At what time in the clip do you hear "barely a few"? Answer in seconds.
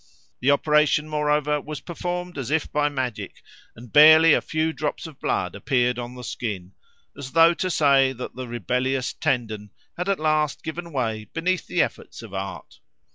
3.93-4.73